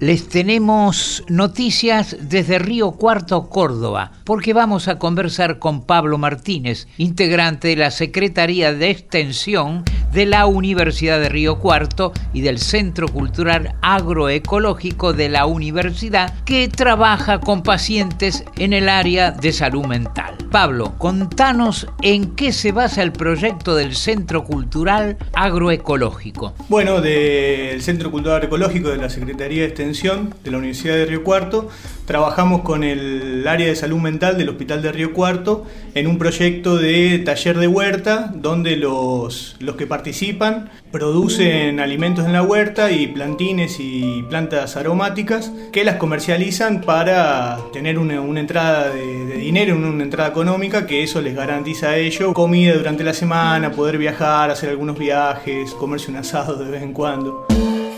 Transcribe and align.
les 0.00 0.28
tenemos 0.28 1.24
noticias 1.28 2.16
desde 2.20 2.58
Río 2.58 2.92
Cuarto, 2.92 3.48
Córdoba, 3.48 4.12
porque 4.24 4.52
vamos 4.52 4.88
a 4.88 4.98
conversar 4.98 5.58
con 5.58 5.84
Pablo 5.86 6.18
Martínez, 6.18 6.88
integrante 6.98 7.68
de 7.68 7.76
la 7.76 7.90
Secretaría 7.90 8.72
de 8.72 8.90
Extensión 8.90 9.84
de 10.12 10.26
la 10.26 10.46
Universidad 10.46 11.20
de 11.20 11.28
Río 11.28 11.58
Cuarto 11.58 12.12
y 12.32 12.40
del 12.40 12.58
Centro 12.58 13.08
Cultural 13.08 13.74
Agroecológico 13.82 15.12
de 15.12 15.28
la 15.28 15.46
Universidad, 15.46 16.32
que 16.44 16.68
trabaja 16.68 17.40
con 17.40 17.62
pacientes 17.62 18.44
en 18.56 18.72
el 18.72 18.88
área 18.88 19.30
de 19.30 19.52
salud 19.52 19.86
mental. 19.86 20.43
Pablo, 20.54 20.94
contanos 20.98 21.88
en 22.00 22.36
qué 22.36 22.52
se 22.52 22.70
basa 22.70 23.02
el 23.02 23.10
proyecto 23.10 23.74
del 23.74 23.96
Centro 23.96 24.44
Cultural 24.44 25.16
Agroecológico. 25.32 26.54
Bueno, 26.68 27.00
del 27.00 27.82
Centro 27.82 28.12
Cultural 28.12 28.44
Ecológico 28.44 28.88
de 28.90 28.98
la 28.98 29.10
Secretaría 29.10 29.62
de 29.62 29.66
Extensión 29.70 30.32
de 30.44 30.52
la 30.52 30.58
Universidad 30.58 30.94
de 30.94 31.06
Río 31.06 31.24
Cuarto, 31.24 31.70
trabajamos 32.06 32.62
con 32.62 32.84
el 32.84 33.46
área 33.48 33.66
de 33.66 33.76
salud 33.76 33.98
mental 33.98 34.36
del 34.36 34.48
Hospital 34.48 34.82
de 34.82 34.92
Río 34.92 35.12
Cuarto 35.12 35.66
en 35.94 36.06
un 36.06 36.18
proyecto 36.18 36.76
de 36.76 37.18
taller 37.24 37.58
de 37.58 37.68
huerta 37.68 38.30
donde 38.34 38.76
los, 38.76 39.56
los 39.60 39.76
que 39.76 39.86
participan 39.86 40.70
producen 40.90 41.80
alimentos 41.80 42.26
en 42.26 42.32
la 42.32 42.42
huerta 42.42 42.90
y 42.90 43.06
plantines 43.06 43.78
y 43.80 44.24
plantas 44.28 44.76
aromáticas 44.76 45.52
que 45.72 45.84
las 45.84 45.96
comercializan 45.96 46.82
para 46.82 47.58
tener 47.72 47.98
una, 47.98 48.20
una 48.20 48.40
entrada 48.40 48.90
de, 48.90 49.36
dinero, 49.36 49.76
una 49.76 50.02
entrada 50.02 50.28
económica 50.28 50.86
que 50.86 51.02
eso 51.02 51.20
les 51.20 51.34
garantiza 51.34 51.90
a 51.90 51.96
ellos 51.96 52.32
comida 52.32 52.74
durante 52.74 53.04
la 53.04 53.14
semana, 53.14 53.72
poder 53.72 53.98
viajar, 53.98 54.50
hacer 54.50 54.70
algunos 54.70 54.98
viajes, 54.98 55.72
comerse 55.74 56.10
un 56.10 56.16
asado 56.18 56.56
de 56.56 56.70
vez 56.70 56.82
en 56.82 56.92
cuando. 56.92 57.46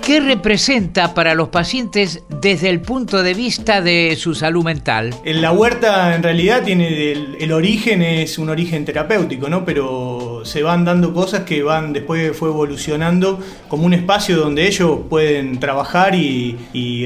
¿Qué 0.07 0.21
representa 0.21 1.15
para 1.15 1.35
los 1.35 1.49
pacientes 1.49 2.23
desde 2.29 2.71
el 2.71 2.81
punto 2.81 3.25
de 3.25 3.35
vista 3.35 3.81
de 3.81 4.15
su 4.17 4.37
salud 4.37 4.65
mental? 4.65 5.13
En 5.25 5.43
la 5.43 5.51
huerta 5.51 6.15
en 6.15 6.23
realidad 6.23 6.63
tiene 6.63 7.11
el, 7.11 7.53
origen 7.53 8.03
es 8.03 8.39
un 8.39 8.49
origen 8.49 8.85
terapéutico, 8.85 9.49
¿no? 9.49 9.65
Pero 9.65 10.43
se 10.45 10.63
van 10.63 10.85
dando 10.85 11.13
cosas 11.13 11.41
que 11.41 11.61
van 11.65 11.93
después 11.93 12.37
fue 12.37 12.51
evolucionando 12.51 13.41
como 13.67 13.85
un 13.85 13.95
espacio 13.95 14.37
donde 14.37 14.69
ellos 14.69 15.01
pueden 15.11 15.59
trabajar 15.59 16.15
y, 16.15 16.57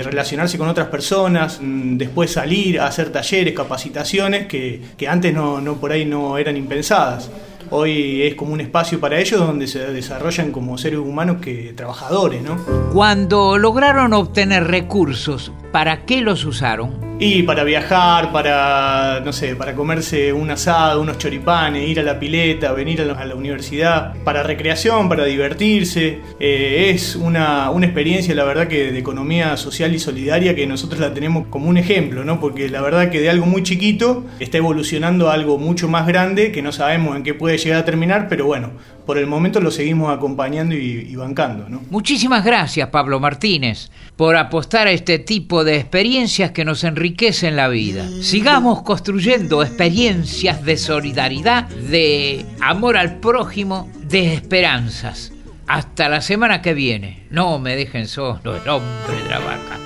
relacionarse 0.03 0.59
con 0.59 0.69
otras 0.69 0.89
personas, 0.89 1.59
mm, 1.63 1.97
después 1.97 2.31
salir 2.31 2.81
a 2.81 2.87
hacer 2.87 3.11
talleres, 3.11 3.55
capacitaciones 3.55 4.47
que, 4.47 4.83
antes 5.09 5.33
no 5.33 5.79
por 5.81 5.93
ahí 5.93 6.05
no 6.05 6.37
eran 6.37 6.55
impensadas. 6.55 7.31
Hoy 7.73 8.23
es 8.23 8.35
como 8.35 8.53
un 8.53 8.61
espacio 8.61 8.99
para 8.99 9.21
ellos 9.21 9.39
donde 9.39 9.69
se 9.69 9.93
desarrollan 9.93 10.51
como 10.51 10.77
seres 10.77 10.99
humanos 10.99 11.37
que 11.41 11.73
trabajadores, 11.77 12.43
¿no? 12.43 12.57
Cuando 12.93 13.59
lograron 13.59 14.13
obtener 14.13 14.65
recursos, 14.65 15.53
¿para 15.71 16.05
qué 16.05 16.21
los 16.21 16.45
usaron? 16.45 17.10
Y 17.23 17.43
para 17.43 17.65
viajar, 17.65 18.33
para, 18.33 19.21
no 19.23 19.31
sé, 19.35 19.55
para 19.55 19.75
comerse 19.75 20.33
un 20.33 20.51
asado, 20.51 21.03
unos 21.03 21.19
choripanes, 21.19 21.87
ir 21.87 22.01
a 22.01 22.03
la 22.03 22.19
pileta, 22.19 22.73
venir 22.73 23.03
a 23.03 23.05
la, 23.05 23.35
universidad, 23.35 24.15
para 24.25 24.43
recreación, 24.43 25.07
para 25.07 25.27
divertirse. 25.27 26.21
Eh, 26.41 26.91
es 26.95 27.17
una, 27.17 27.69
una 27.69 27.85
experiencia, 27.85 28.35
la 28.35 28.45
verdad, 28.45 28.69
que 28.69 28.91
de 28.91 28.99
economía 28.99 29.59
social 29.59 29.95
y 29.95 29.99
solidaria 29.99 30.55
que 30.55 30.67
nosotros 30.67 30.99
la 30.99 31.13
tenemos 31.13 31.49
como 31.49 31.69
un 31.69 31.77
ejemplo, 31.77 32.25
¿no? 32.25 32.41
Porque 32.41 32.71
la 32.71 32.81
verdad 32.81 33.11
que 33.11 33.21
de 33.21 33.29
algo 33.29 33.45
muy 33.45 33.65
chiquito 33.65 34.25
está 34.39 34.57
evolucionando 34.57 35.29
a 35.29 35.35
algo 35.35 35.59
mucho 35.59 35.89
más 35.89 36.07
grande 36.07 36.53
que 36.53 36.63
no 36.63 36.73
sabemos 36.73 37.17
en 37.17 37.23
qué 37.23 37.35
puede 37.35 37.59
llegar 37.59 37.81
a 37.81 37.85
terminar, 37.85 38.29
pero 38.31 38.47
bueno, 38.47 38.71
por 39.11 39.19
el 39.19 39.27
momento 39.27 39.61
lo 39.61 39.73
seguimos 39.73 40.17
acompañando 40.17 40.75
y, 40.75 41.17
bancando, 41.17 41.69
¿no? 41.69 41.83
Muchísimas 41.91 42.45
gracias, 42.45 42.91
Pablo 42.91 43.19
Martínez, 43.19 43.91
por 44.15 44.37
apostar 44.37 44.87
a 44.87 44.93
este 44.93 45.19
tipo 45.19 45.65
de 45.65 45.77
experiencias 45.79 46.53
que 46.53 46.65
nos 46.65 46.85
enriquecen 47.11 47.57
la 47.57 47.67
vida. 47.69 48.07
Sigamos 48.23 48.83
construyendo 48.83 49.63
experiencias 49.65 50.65
de 50.65 50.77
solidaridad, 50.77 51.67
de 51.69 52.47
amor 52.61 52.97
al 52.97 53.17
prójimo, 53.19 53.89
de 54.03 54.35
esperanzas. 54.35 55.33
Hasta 55.67 56.09
la 56.09 56.21
semana 56.21 56.63
que 56.63 56.73
viene. 56.73 57.27
No 57.31 57.59
me 57.59 57.75
dejen 57.75 58.07
solo 58.07 58.57
el 58.57 58.69
hombre 58.69 59.23
de 59.23 59.29
la 59.29 59.39
vaca. 59.41 59.79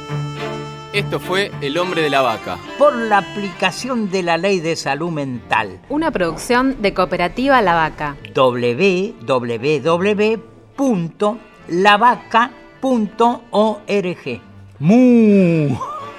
Esto 0.93 1.19
fue 1.19 1.51
El 1.61 1.79
hombre 1.79 2.03
de 2.03 2.11
la 2.11 2.21
vaca. 2.21 2.59
por 2.79 2.95
la 2.95 3.19
aplicación 3.19 4.11
de 4.11 4.23
la 4.23 4.37
ley 4.37 4.61
de 4.61 4.77
salud 4.77 5.11
mental. 5.11 5.81
Una 5.89 6.11
producción 6.11 6.81
de 6.83 6.93
Cooperativa 6.95 7.61
La 7.63 7.75
Vaca. 7.75 8.17
www.lavaca.org. 13.15 14.41
¡Mu! 14.79 15.94